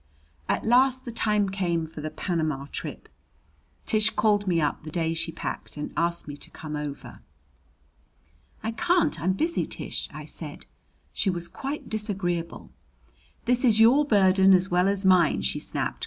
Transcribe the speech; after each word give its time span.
At 0.49 0.65
last 0.65 1.05
the 1.05 1.11
time 1.11 1.49
came 1.49 1.85
for 1.85 2.01
the 2.01 2.09
Panama 2.09 2.65
trip. 2.71 3.07
Tish 3.85 4.09
called 4.09 4.47
me 4.47 4.59
up 4.59 4.81
the 4.81 4.89
day 4.89 5.13
she 5.13 5.31
packed 5.31 5.77
and 5.77 5.93
asked 5.95 6.27
me 6.27 6.35
to 6.37 6.49
come 6.49 6.75
over. 6.75 7.21
"I 8.63 8.71
can't. 8.71 9.21
I'm 9.21 9.33
busy, 9.33 9.67
Tish," 9.67 10.09
I 10.11 10.25
said. 10.25 10.65
She 11.13 11.29
was 11.29 11.47
quite 11.47 11.87
disagreeable. 11.87 12.71
"This 13.45 13.63
is 13.63 13.79
your 13.79 14.03
burden 14.03 14.53
as 14.55 14.71
well 14.71 14.87
as 14.87 15.05
mine," 15.05 15.43
she 15.43 15.59
snapped. 15.59 15.99